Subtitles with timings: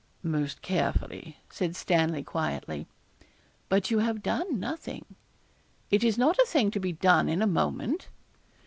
[0.23, 2.87] 'Most carefully,' said Stanley, quietly.
[3.69, 5.05] 'But you have done nothing.'
[5.91, 8.09] 'It is not a thing to be done in a moment.'